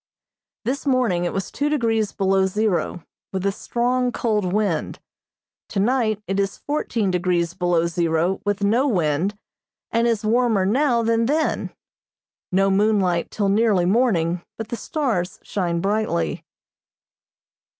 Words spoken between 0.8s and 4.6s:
morning it was two degrees below zero, with a strong, cold